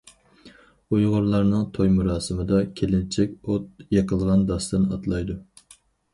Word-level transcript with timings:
ئۇيغۇرلارنىڭ 0.95 1.67
توي 1.75 1.91
مۇراسىمىدا، 1.97 2.63
كېلىنچەك 2.81 3.37
ئوت 3.51 3.87
يېقىلغان 3.99 4.49
داستىن 4.51 4.91
ئاتلايدۇ. 4.99 5.39